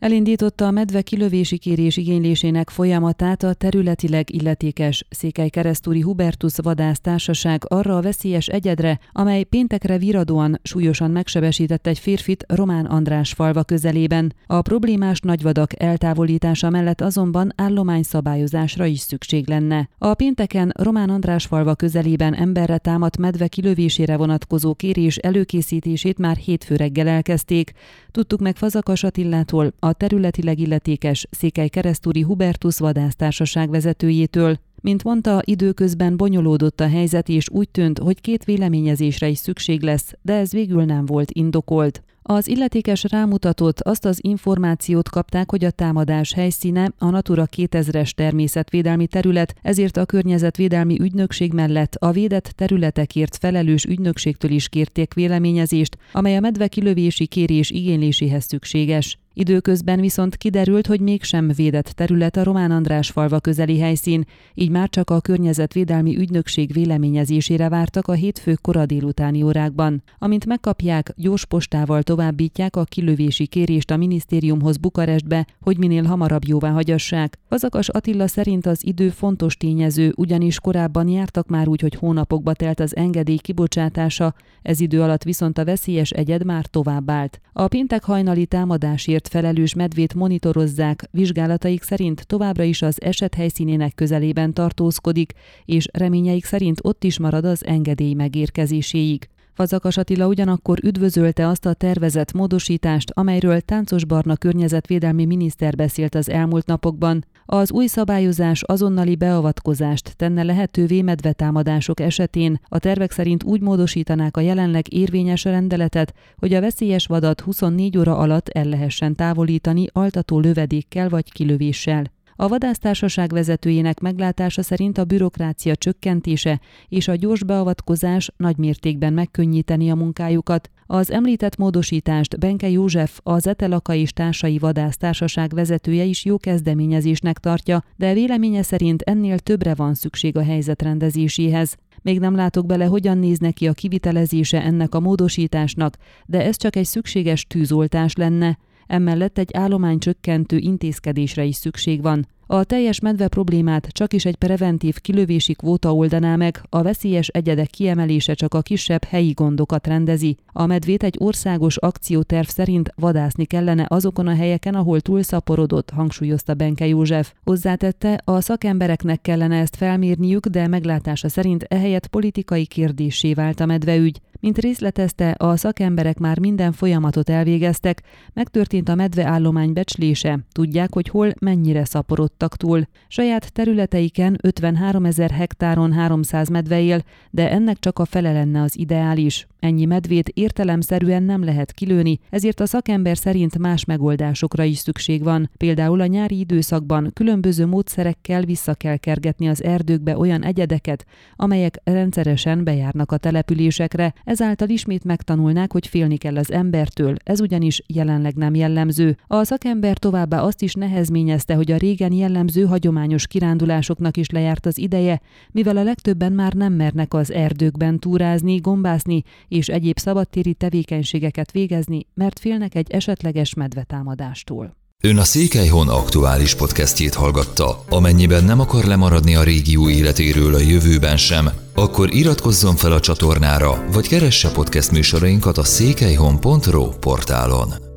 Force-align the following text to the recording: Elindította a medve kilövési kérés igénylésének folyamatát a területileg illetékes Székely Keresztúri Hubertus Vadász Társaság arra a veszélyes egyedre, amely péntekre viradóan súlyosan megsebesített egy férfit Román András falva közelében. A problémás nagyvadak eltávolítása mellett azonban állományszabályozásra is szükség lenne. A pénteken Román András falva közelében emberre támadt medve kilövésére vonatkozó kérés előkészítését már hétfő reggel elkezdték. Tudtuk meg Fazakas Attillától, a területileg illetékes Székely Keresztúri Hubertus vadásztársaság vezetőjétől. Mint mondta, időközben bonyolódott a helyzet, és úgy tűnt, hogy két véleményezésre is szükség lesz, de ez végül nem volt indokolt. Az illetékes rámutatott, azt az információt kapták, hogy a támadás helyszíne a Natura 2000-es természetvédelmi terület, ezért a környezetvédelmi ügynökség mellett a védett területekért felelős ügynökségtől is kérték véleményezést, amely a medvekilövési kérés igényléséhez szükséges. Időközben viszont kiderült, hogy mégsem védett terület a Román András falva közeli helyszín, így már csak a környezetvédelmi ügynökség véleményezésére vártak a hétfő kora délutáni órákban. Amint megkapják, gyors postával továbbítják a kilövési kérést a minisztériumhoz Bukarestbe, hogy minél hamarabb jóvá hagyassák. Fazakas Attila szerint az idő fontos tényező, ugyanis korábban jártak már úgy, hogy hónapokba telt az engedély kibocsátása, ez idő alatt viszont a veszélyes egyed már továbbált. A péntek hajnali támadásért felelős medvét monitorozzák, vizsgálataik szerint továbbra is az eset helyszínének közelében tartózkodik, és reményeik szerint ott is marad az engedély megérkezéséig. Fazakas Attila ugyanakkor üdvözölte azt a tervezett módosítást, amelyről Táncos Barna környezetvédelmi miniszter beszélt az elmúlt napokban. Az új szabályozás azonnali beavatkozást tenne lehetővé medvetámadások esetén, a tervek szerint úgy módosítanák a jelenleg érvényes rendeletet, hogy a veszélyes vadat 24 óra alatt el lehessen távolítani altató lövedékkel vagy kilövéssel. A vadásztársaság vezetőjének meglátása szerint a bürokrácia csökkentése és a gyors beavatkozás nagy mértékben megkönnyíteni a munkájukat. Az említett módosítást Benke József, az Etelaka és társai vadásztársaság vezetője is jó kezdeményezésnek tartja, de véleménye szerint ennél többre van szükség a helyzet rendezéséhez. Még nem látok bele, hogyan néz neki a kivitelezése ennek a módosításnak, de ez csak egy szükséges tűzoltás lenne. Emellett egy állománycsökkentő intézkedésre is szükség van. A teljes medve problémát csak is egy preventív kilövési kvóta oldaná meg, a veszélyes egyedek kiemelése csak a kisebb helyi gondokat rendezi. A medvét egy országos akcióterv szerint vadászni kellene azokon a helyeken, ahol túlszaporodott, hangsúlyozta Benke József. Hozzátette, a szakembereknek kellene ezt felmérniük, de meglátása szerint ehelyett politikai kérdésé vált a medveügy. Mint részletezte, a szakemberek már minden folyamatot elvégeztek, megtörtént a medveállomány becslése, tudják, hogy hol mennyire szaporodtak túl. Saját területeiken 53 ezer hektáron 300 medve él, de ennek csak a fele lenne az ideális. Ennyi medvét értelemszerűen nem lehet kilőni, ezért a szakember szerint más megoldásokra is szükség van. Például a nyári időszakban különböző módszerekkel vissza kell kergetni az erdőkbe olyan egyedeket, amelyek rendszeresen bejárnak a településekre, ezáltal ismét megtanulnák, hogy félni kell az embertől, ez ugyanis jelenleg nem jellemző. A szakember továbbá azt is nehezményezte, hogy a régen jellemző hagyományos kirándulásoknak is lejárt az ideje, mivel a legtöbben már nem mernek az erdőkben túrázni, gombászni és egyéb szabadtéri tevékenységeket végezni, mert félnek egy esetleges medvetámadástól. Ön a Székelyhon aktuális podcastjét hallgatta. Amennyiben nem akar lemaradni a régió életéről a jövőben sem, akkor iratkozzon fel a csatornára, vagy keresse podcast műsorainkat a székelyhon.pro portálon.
Elindította 0.00 0.66
a 0.66 0.70
medve 0.70 1.02
kilövési 1.02 1.58
kérés 1.58 1.96
igénylésének 1.96 2.70
folyamatát 2.70 3.42
a 3.42 3.54
területileg 3.54 4.34
illetékes 4.34 5.04
Székely 5.10 5.48
Keresztúri 5.48 6.00
Hubertus 6.00 6.52
Vadász 6.62 7.00
Társaság 7.00 7.62
arra 7.68 7.96
a 7.96 8.00
veszélyes 8.00 8.46
egyedre, 8.46 8.98
amely 9.12 9.42
péntekre 9.42 9.98
viradóan 9.98 10.60
súlyosan 10.62 11.10
megsebesített 11.10 11.86
egy 11.86 11.98
férfit 11.98 12.44
Román 12.48 12.86
András 12.86 13.32
falva 13.32 13.62
közelében. 13.62 14.34
A 14.46 14.62
problémás 14.62 15.20
nagyvadak 15.20 15.82
eltávolítása 15.82 16.70
mellett 16.70 17.00
azonban 17.00 17.52
állományszabályozásra 17.56 18.84
is 18.84 19.00
szükség 19.00 19.48
lenne. 19.48 19.88
A 19.98 20.14
pénteken 20.14 20.72
Román 20.76 21.10
András 21.10 21.46
falva 21.46 21.74
közelében 21.74 22.34
emberre 22.34 22.78
támadt 22.78 23.16
medve 23.16 23.48
kilövésére 23.48 24.16
vonatkozó 24.16 24.74
kérés 24.74 25.16
előkészítését 25.16 26.18
már 26.18 26.36
hétfő 26.36 26.76
reggel 26.76 27.08
elkezdték. 27.08 27.72
Tudtuk 28.10 28.40
meg 28.40 28.56
Fazakas 28.56 29.02
Attillától, 29.02 29.72
a 29.78 29.89
területileg 29.92 30.58
illetékes 30.58 31.26
Székely 31.30 31.68
Keresztúri 31.68 32.20
Hubertus 32.20 32.78
vadásztársaság 32.78 33.70
vezetőjétől. 33.70 34.58
Mint 34.80 35.04
mondta, 35.04 35.42
időközben 35.44 36.16
bonyolódott 36.16 36.80
a 36.80 36.88
helyzet, 36.88 37.28
és 37.28 37.48
úgy 37.50 37.68
tűnt, 37.68 37.98
hogy 37.98 38.20
két 38.20 38.44
véleményezésre 38.44 39.28
is 39.28 39.38
szükség 39.38 39.82
lesz, 39.82 40.12
de 40.22 40.32
ez 40.32 40.52
végül 40.52 40.84
nem 40.84 41.06
volt 41.06 41.30
indokolt. 41.30 42.02
Az 42.22 42.48
illetékes 42.48 43.04
rámutatott, 43.08 43.80
azt 43.80 44.04
az 44.04 44.18
információt 44.22 45.08
kapták, 45.08 45.50
hogy 45.50 45.64
a 45.64 45.70
támadás 45.70 46.32
helyszíne 46.32 46.92
a 46.98 47.10
Natura 47.10 47.48
2000-es 47.56 48.10
természetvédelmi 48.10 49.06
terület, 49.06 49.54
ezért 49.62 49.96
a 49.96 50.04
környezetvédelmi 50.04 51.00
ügynökség 51.00 51.52
mellett 51.52 51.94
a 51.94 52.10
védett 52.10 52.44
területekért 52.44 53.36
felelős 53.36 53.84
ügynökségtől 53.84 54.50
is 54.50 54.68
kérték 54.68 55.14
véleményezést, 55.14 55.96
amely 56.12 56.36
a 56.36 56.40
medvekilövési 56.40 57.26
kérés 57.26 57.70
igényléséhez 57.70 58.44
szükséges. 58.44 59.18
Időközben 59.40 60.00
viszont 60.00 60.36
kiderült, 60.36 60.86
hogy 60.86 61.00
mégsem 61.00 61.48
védett 61.56 61.86
terület 61.86 62.36
a 62.36 62.42
Román 62.42 62.70
András 62.70 63.10
falva 63.10 63.40
közeli 63.40 63.78
helyszín, 63.78 64.24
így 64.54 64.70
már 64.70 64.88
csak 64.88 65.10
a 65.10 65.20
környezetvédelmi 65.20 66.16
ügynökség 66.16 66.72
véleményezésére 66.72 67.68
vártak 67.68 68.08
a 68.08 68.12
hétfő 68.12 68.54
kora 68.62 68.86
délutáni 68.86 69.42
órákban. 69.42 70.02
Amint 70.18 70.46
megkapják, 70.46 71.12
gyors 71.16 71.44
postával 71.44 72.02
továbbítják 72.02 72.76
a 72.76 72.84
kilövési 72.84 73.46
kérést 73.46 73.90
a 73.90 73.96
minisztériumhoz 73.96 74.76
Bukarestbe, 74.76 75.46
hogy 75.60 75.78
minél 75.78 76.04
hamarabb 76.04 76.44
jóvá 76.44 76.70
hagyassák. 76.70 77.38
Fazakas 77.48 77.88
Attila 77.88 78.26
szerint 78.26 78.66
az 78.66 78.86
idő 78.86 79.08
fontos 79.08 79.56
tényező, 79.56 80.12
ugyanis 80.16 80.60
korábban 80.60 81.08
jártak 81.08 81.48
már 81.48 81.68
úgy, 81.68 81.80
hogy 81.80 81.94
hónapokba 81.94 82.52
telt 82.52 82.80
az 82.80 82.96
engedély 82.96 83.38
kibocsátása, 83.38 84.34
ez 84.62 84.80
idő 84.80 85.02
alatt 85.02 85.22
viszont 85.22 85.58
a 85.58 85.64
veszélyes 85.64 86.10
egyed 86.10 86.44
már 86.44 86.66
továbbált. 86.66 87.40
A 87.52 87.68
péntek 87.68 88.04
hajnali 88.04 88.46
támadásért 88.46 89.28
felelős 89.30 89.74
medvét 89.74 90.14
monitorozzák, 90.14 91.08
vizsgálataik 91.10 91.82
szerint 91.82 92.26
továbbra 92.26 92.62
is 92.62 92.82
az 92.82 93.02
eset 93.02 93.34
helyszínének 93.34 93.94
közelében 93.94 94.52
tartózkodik, 94.52 95.32
és 95.64 95.86
reményeik 95.92 96.44
szerint 96.44 96.78
ott 96.82 97.04
is 97.04 97.18
marad 97.18 97.44
az 97.44 97.66
engedély 97.66 98.14
megérkezéséig. 98.14 99.28
Fazakas 99.60 99.96
Attila 99.96 100.26
ugyanakkor 100.26 100.78
üdvözölte 100.84 101.48
azt 101.48 101.66
a 101.66 101.72
tervezett 101.72 102.32
módosítást, 102.32 103.10
amelyről 103.10 103.60
Táncos 103.60 104.04
Barna 104.04 104.36
környezetvédelmi 104.36 105.24
miniszter 105.24 105.76
beszélt 105.76 106.14
az 106.14 106.30
elmúlt 106.30 106.66
napokban. 106.66 107.24
Az 107.46 107.72
új 107.72 107.86
szabályozás 107.86 108.62
azonnali 108.62 109.16
beavatkozást 109.16 110.16
tenne 110.16 110.42
lehetővé 110.42 111.02
medvetámadások 111.02 112.00
esetén, 112.00 112.60
a 112.68 112.78
tervek 112.78 113.10
szerint 113.10 113.42
úgy 113.42 113.60
módosítanák 113.60 114.36
a 114.36 114.40
jelenleg 114.40 114.92
érvényes 114.92 115.44
rendeletet, 115.44 116.14
hogy 116.36 116.54
a 116.54 116.60
veszélyes 116.60 117.06
vadat 117.06 117.40
24 117.40 117.98
óra 117.98 118.16
alatt 118.16 118.48
el 118.48 118.64
lehessen 118.64 119.14
távolítani 119.14 119.86
altató 119.92 120.38
lövedékkel 120.40 121.08
vagy 121.08 121.32
kilövéssel. 121.32 122.04
A 122.40 122.48
vadásztársaság 122.48 123.32
vezetőjének 123.32 124.00
meglátása 124.00 124.62
szerint 124.62 124.98
a 124.98 125.04
bürokrácia 125.04 125.76
csökkentése 125.76 126.60
és 126.88 127.08
a 127.08 127.14
gyors 127.14 127.44
beavatkozás 127.44 128.30
nagy 128.36 128.56
mértékben 128.56 129.12
megkönnyíteni 129.12 129.90
a 129.90 129.94
munkájukat. 129.94 130.70
Az 130.86 131.10
említett 131.10 131.56
módosítást 131.56 132.38
Benke 132.38 132.68
József, 132.68 133.18
az 133.22 133.46
Etelaka 133.46 133.94
és 133.94 134.12
társai 134.12 134.58
vadásztársaság 134.58 135.54
vezetője 135.54 136.04
is 136.04 136.24
jó 136.24 136.38
kezdeményezésnek 136.38 137.38
tartja, 137.38 137.84
de 137.96 138.12
véleménye 138.12 138.62
szerint 138.62 139.02
ennél 139.02 139.38
többre 139.38 139.74
van 139.74 139.94
szükség 139.94 140.36
a 140.36 140.42
helyzet 140.42 140.82
rendezéséhez. 140.82 141.76
Még 142.02 142.18
nem 142.18 142.34
látok 142.34 142.66
bele, 142.66 142.84
hogyan 142.84 143.18
néz 143.18 143.38
neki 143.38 143.68
a 143.68 143.72
kivitelezése 143.72 144.62
ennek 144.62 144.94
a 144.94 145.00
módosításnak, 145.00 145.96
de 146.26 146.44
ez 146.44 146.56
csak 146.56 146.76
egy 146.76 146.86
szükséges 146.86 147.46
tűzoltás 147.46 148.14
lenne. 148.14 148.58
Emellett 148.90 149.38
egy 149.38 149.50
állománycsökkentő 149.52 150.56
intézkedésre 150.56 151.44
is 151.44 151.56
szükség 151.56 152.02
van. 152.02 152.26
A 152.46 152.64
teljes 152.64 153.00
medve 153.00 153.28
problémát 153.28 153.86
csak 153.86 154.12
is 154.12 154.24
egy 154.24 154.36
preventív 154.36 155.00
kilövési 155.00 155.54
kvóta 155.54 155.94
oldaná 155.94 156.36
meg, 156.36 156.62
a 156.68 156.82
veszélyes 156.82 157.28
egyedek 157.28 157.66
kiemelése 157.66 158.34
csak 158.34 158.54
a 158.54 158.62
kisebb 158.62 159.04
helyi 159.04 159.32
gondokat 159.32 159.86
rendezi. 159.86 160.36
A 160.52 160.66
medvét 160.66 161.02
egy 161.02 161.16
országos 161.18 161.76
akcióterv 161.76 162.46
szerint 162.46 162.92
vadászni 162.96 163.44
kellene 163.44 163.86
azokon 163.88 164.26
a 164.26 164.34
helyeken, 164.34 164.74
ahol 164.74 165.00
túlszaporodott, 165.00 165.90
hangsúlyozta 165.90 166.54
Benke 166.54 166.86
József. 166.86 167.32
Hozzátette, 167.44 168.20
a 168.24 168.40
szakembereknek 168.40 169.20
kellene 169.20 169.58
ezt 169.60 169.76
felmérniük, 169.76 170.46
de 170.46 170.66
meglátása 170.66 171.28
szerint 171.28 171.62
ehelyett 171.62 172.06
politikai 172.06 172.66
kérdésé 172.66 173.34
vált 173.34 173.60
a 173.60 173.66
medveügy. 173.66 174.20
Mint 174.40 174.58
részletezte, 174.58 175.34
a 175.38 175.56
szakemberek 175.56 176.18
már 176.18 176.38
minden 176.38 176.72
folyamatot 176.72 177.30
elvégeztek, 177.30 178.02
megtörtént 178.32 178.88
a 178.88 178.94
medveállomány 178.94 179.72
becslése, 179.72 180.38
tudják, 180.52 180.94
hogy 180.94 181.08
hol 181.08 181.32
mennyire 181.40 181.84
szaporodtak 181.84 182.56
túl. 182.56 182.86
Saját 183.08 183.52
területeiken 183.52 184.38
53 184.42 185.04
ezer 185.04 185.30
hektáron 185.30 185.92
300 185.92 186.48
medve 186.48 186.80
él, 186.80 187.02
de 187.30 187.50
ennek 187.50 187.78
csak 187.78 187.98
a 187.98 188.04
fele 188.04 188.32
lenne 188.32 188.62
az 188.62 188.78
ideális. 188.78 189.46
Ennyi 189.58 189.84
medvét 189.84 190.28
értelemszerűen 190.40 191.22
nem 191.22 191.44
lehet 191.44 191.72
kilőni, 191.72 192.18
ezért 192.30 192.60
a 192.60 192.66
szakember 192.66 193.16
szerint 193.16 193.58
más 193.58 193.84
megoldásokra 193.84 194.62
is 194.64 194.78
szükség 194.78 195.22
van. 195.22 195.50
Például 195.56 196.00
a 196.00 196.06
nyári 196.06 196.38
időszakban 196.38 197.10
különböző 197.12 197.66
módszerekkel 197.66 198.42
vissza 198.42 198.74
kell 198.74 198.96
kergetni 198.96 199.48
az 199.48 199.62
erdőkbe 199.62 200.16
olyan 200.16 200.44
egyedeket, 200.44 201.04
amelyek 201.36 201.80
rendszeresen 201.84 202.64
bejárnak 202.64 203.12
a 203.12 203.16
településekre, 203.16 204.12
ezáltal 204.24 204.68
ismét 204.68 205.04
megtanulnák, 205.04 205.72
hogy 205.72 205.86
félni 205.86 206.16
kell 206.16 206.36
az 206.36 206.52
embertől, 206.52 207.14
ez 207.24 207.40
ugyanis 207.40 207.82
jelenleg 207.86 208.34
nem 208.34 208.54
jellemző. 208.54 209.16
A 209.26 209.44
szakember 209.44 209.98
továbbá 209.98 210.40
azt 210.40 210.62
is 210.62 210.74
nehezményezte, 210.74 211.54
hogy 211.54 211.72
a 211.72 211.76
régen 211.76 212.12
jellemző 212.12 212.64
hagyományos 212.64 213.26
kirándulásoknak 213.26 214.16
is 214.16 214.30
lejárt 214.30 214.66
az 214.66 214.78
ideje, 214.78 215.20
mivel 215.50 215.76
a 215.76 215.82
legtöbben 215.82 216.32
már 216.32 216.52
nem 216.52 216.72
mernek 216.72 217.14
az 217.14 217.32
erdőkben 217.32 217.98
túrázni, 217.98 218.56
gombászni 218.56 219.22
és 219.48 219.68
egyéb 219.68 219.98
szabadtéri 220.30 220.54
tevékenységeket 220.54 221.50
végezni, 221.50 222.06
mert 222.14 222.38
félnek 222.38 222.74
egy 222.74 222.90
esetleges 222.90 223.54
medvetámadástól. 223.54 224.76
Ön 225.02 225.18
a 225.18 225.24
Székelyhon 225.24 225.88
aktuális 225.88 226.54
podcastjét 226.54 227.14
hallgatta. 227.14 227.84
Amennyiben 227.88 228.44
nem 228.44 228.60
akar 228.60 228.84
lemaradni 228.84 229.34
a 229.34 229.42
régió 229.42 229.88
életéről 229.88 230.54
a 230.54 230.58
jövőben 230.58 231.16
sem, 231.16 231.48
akkor 231.74 232.14
iratkozzon 232.14 232.76
fel 232.76 232.92
a 232.92 233.00
csatornára, 233.00 233.84
vagy 233.92 234.08
keresse 234.08 234.50
podcast 234.50 234.90
műsorainkat 234.90 235.58
a 235.58 235.64
székelyhon.pro 235.64 236.88
portálon. 236.88 237.89